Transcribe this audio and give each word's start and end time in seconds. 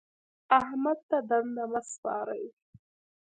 احمد 0.59 0.99
ته 1.09 1.17
دنده 1.29 1.63
مه 1.71 1.81
سپارئ. 1.91 2.45